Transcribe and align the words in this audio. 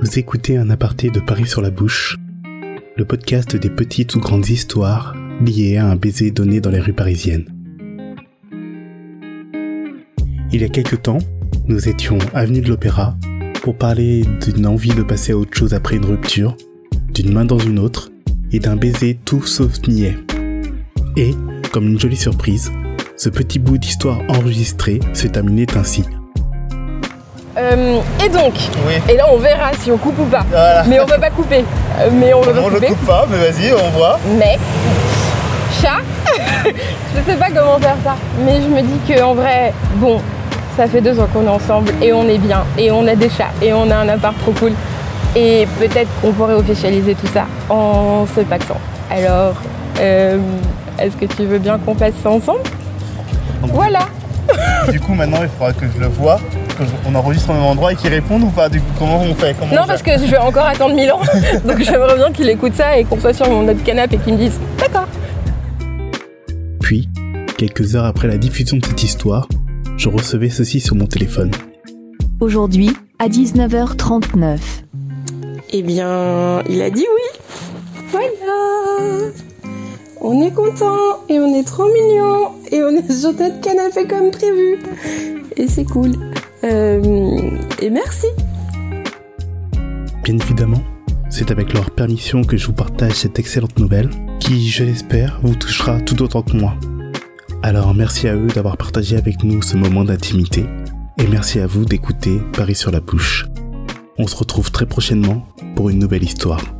Vous 0.00 0.18
écoutez 0.18 0.56
un 0.56 0.70
aparté 0.70 1.10
de 1.10 1.20
Paris 1.20 1.46
sur 1.46 1.62
la 1.62 1.70
bouche, 1.70 2.16
le 2.96 3.04
podcast 3.04 3.56
des 3.56 3.70
petites 3.70 4.14
ou 4.14 4.20
grandes 4.20 4.48
histoires 4.48 5.14
liées 5.44 5.76
à 5.76 5.86
un 5.86 5.96
baiser 5.96 6.30
donné 6.30 6.60
dans 6.60 6.70
les 6.70 6.80
rues 6.80 6.92
parisiennes. 6.92 7.46
Il 10.52 10.60
y 10.62 10.64
a 10.64 10.68
quelque 10.68 10.96
temps, 10.96 11.18
nous 11.66 11.88
étions 11.88 12.18
avenue 12.34 12.60
de 12.60 12.68
l'Opéra 12.68 13.16
pour 13.62 13.76
parler 13.76 14.24
d'une 14.44 14.66
envie 14.66 14.94
de 14.94 15.02
passer 15.02 15.32
à 15.32 15.36
autre 15.36 15.56
chose 15.56 15.74
après 15.74 15.96
une 15.96 16.04
rupture, 16.04 16.56
d'une 17.12 17.32
main 17.32 17.44
dans 17.44 17.58
une 17.58 17.78
autre 17.78 18.10
et 18.52 18.60
d'un 18.60 18.76
baiser 18.76 19.18
tout 19.24 19.42
sauf 19.42 19.86
niais. 19.88 20.16
Et, 21.16 21.32
comme 21.72 21.88
une 21.88 21.98
jolie 21.98 22.16
surprise, 22.16 22.70
ce 23.16 23.28
petit 23.28 23.58
bout 23.58 23.78
d'histoire 23.78 24.20
enregistré 24.28 25.00
se 25.14 25.26
terminait 25.26 25.76
ainsi. 25.76 26.04
Euh, 27.58 27.98
et 28.24 28.28
donc, 28.28 28.52
Oui. 28.86 28.94
et 29.08 29.16
là 29.16 29.24
on 29.32 29.38
verra 29.38 29.70
si 29.80 29.90
on 29.90 29.96
coupe 29.96 30.18
ou 30.18 30.24
pas. 30.24 30.44
Voilà. 30.50 30.84
Mais 30.86 31.00
on 31.00 31.06
va 31.06 31.18
pas 31.18 31.30
couper. 31.30 31.64
Euh, 32.00 32.10
Mais 32.12 32.34
on 32.34 32.40
va 32.42 32.52
pas 32.52 32.60
je 32.68 32.74
couper. 32.74 32.86
coupe 32.88 33.06
pas, 33.06 33.26
mais 33.30 33.38
vas-y, 33.38 33.72
on 33.72 33.90
voit. 33.96 34.18
Mais 34.38 34.58
chat, 35.80 36.00
je 36.66 37.30
sais 37.30 37.36
pas 37.38 37.46
comment 37.48 37.78
faire 37.78 37.96
ça. 38.04 38.14
Mais 38.44 38.60
je 38.60 38.68
me 38.68 38.82
dis 38.82 38.98
que 39.08 39.22
en 39.22 39.34
vrai, 39.34 39.72
bon, 39.96 40.20
ça 40.76 40.86
fait 40.86 41.00
deux 41.00 41.18
ans 41.18 41.26
qu'on 41.32 41.44
est 41.46 41.48
ensemble 41.48 41.92
et 42.02 42.12
on 42.12 42.28
est 42.28 42.36
bien 42.38 42.64
et 42.76 42.90
on 42.90 43.06
a 43.06 43.14
des 43.14 43.30
chats 43.30 43.52
et 43.62 43.72
on 43.72 43.90
a 43.90 43.96
un 43.96 44.08
appart 44.10 44.36
trop 44.38 44.52
cool. 44.52 44.72
Et 45.34 45.66
peut-être 45.78 46.08
qu'on 46.20 46.32
pourrait 46.32 46.54
officialiser 46.54 47.14
tout 47.14 47.26
ça 47.32 47.44
en 47.70 48.26
se 48.34 48.40
paxant. 48.42 48.78
Alors, 49.10 49.54
euh, 50.00 50.38
est-ce 50.98 51.16
que 51.16 51.24
tu 51.26 51.44
veux 51.46 51.58
bien 51.58 51.78
qu'on 51.78 51.94
fasse 51.94 52.12
ça 52.22 52.30
ensemble? 52.30 52.60
Voilà. 53.62 54.00
Du 54.90 55.00
coup, 55.00 55.14
maintenant, 55.14 55.38
il 55.42 55.48
faudra 55.48 55.72
que 55.72 55.86
je 55.94 56.00
le 56.00 56.06
vois, 56.08 56.38
qu'on 56.76 57.14
enregistre 57.14 57.50
au 57.50 57.52
même 57.54 57.62
endroit 57.62 57.92
et 57.92 57.96
qu'il 57.96 58.10
réponde 58.10 58.42
ou 58.42 58.50
pas. 58.50 58.68
Du 58.68 58.80
coup, 58.80 58.86
comment 58.98 59.20
on 59.20 59.34
fait 59.34 59.56
Comment 59.58 59.74
Non, 59.74 59.82
on 59.84 59.86
parce 59.86 60.02
que 60.02 60.12
je 60.12 60.30
vais 60.30 60.38
encore 60.38 60.66
attendre 60.66 60.94
mille 60.94 61.10
ans. 61.10 61.20
Donc 61.66 61.80
j'aimerais 61.80 62.16
bien 62.16 62.30
qu'il 62.32 62.48
écoute 62.48 62.74
ça 62.74 62.98
et 62.98 63.04
qu'on 63.04 63.18
soit 63.18 63.34
sur 63.34 63.48
mon 63.48 63.68
autre 63.68 63.82
canapé 63.82 64.16
et 64.16 64.18
qu'il 64.18 64.34
me 64.34 64.38
dise 64.38 64.58
D'accord. 64.78 65.06
Puis, 66.80 67.08
quelques 67.58 67.96
heures 67.96 68.04
après 68.04 68.28
la 68.28 68.38
diffusion 68.38 68.76
de 68.76 68.84
cette 68.84 69.02
histoire, 69.02 69.48
je 69.96 70.08
recevais 70.08 70.50
ceci 70.50 70.80
sur 70.80 70.94
mon 70.94 71.06
téléphone. 71.06 71.50
Aujourd'hui, 72.40 72.90
à 73.18 73.28
19h39. 73.28 74.58
Eh 75.70 75.82
bien, 75.82 76.62
il 76.68 76.82
a 76.82 76.90
dit 76.90 77.06
oui. 77.14 77.66
Voilà. 78.10 79.32
On 80.20 80.42
est 80.42 80.52
content 80.52 81.24
et 81.28 81.38
on 81.38 81.54
est 81.54 81.64
trop 81.64 81.86
mignon 81.86 82.52
et 82.70 82.82
on 82.82 82.90
est 82.90 83.10
sur 83.10 83.32
notre 83.32 83.60
canapé 83.60 84.06
comme 84.06 84.30
prévu. 84.30 84.78
Et 85.56 85.68
c'est 85.68 85.84
cool. 85.84 86.12
Euh, 86.64 87.50
et 87.80 87.90
merci. 87.90 88.26
Bien 90.24 90.38
évidemment, 90.38 90.82
c'est 91.30 91.50
avec 91.50 91.72
leur 91.72 91.90
permission 91.90 92.42
que 92.42 92.56
je 92.56 92.66
vous 92.66 92.72
partage 92.72 93.12
cette 93.12 93.38
excellente 93.38 93.78
nouvelle, 93.78 94.10
qui, 94.40 94.68
je 94.68 94.84
l'espère, 94.84 95.40
vous 95.42 95.54
touchera 95.54 96.00
tout 96.00 96.22
autant 96.22 96.42
que 96.42 96.56
moi. 96.56 96.74
Alors 97.62 97.94
merci 97.94 98.28
à 98.28 98.34
eux 98.34 98.48
d'avoir 98.48 98.76
partagé 98.76 99.16
avec 99.16 99.42
nous 99.42 99.62
ce 99.62 99.76
moment 99.76 100.04
d'intimité, 100.04 100.66
et 101.18 101.26
merci 101.26 101.60
à 101.60 101.66
vous 101.66 101.84
d'écouter 101.84 102.40
Paris 102.52 102.74
sur 102.74 102.90
la 102.90 103.00
bouche. 103.00 103.46
On 104.18 104.26
se 104.26 104.36
retrouve 104.36 104.70
très 104.70 104.86
prochainement 104.86 105.46
pour 105.74 105.90
une 105.90 105.98
nouvelle 105.98 106.24
histoire. 106.24 106.75